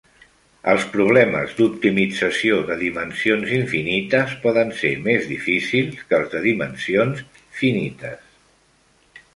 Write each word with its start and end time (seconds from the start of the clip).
Els 0.71 0.85
problemes 0.93 1.51
d'optimització 1.59 2.57
de 2.69 2.77
dimensions 2.79 3.53
infinites 3.59 4.35
poden 4.47 4.75
ser 4.81 4.93
més 5.09 5.29
difícils 5.35 6.01
que 6.09 6.19
els 6.23 6.33
de 6.35 6.43
dimensions 6.49 7.25
finites. 7.61 8.27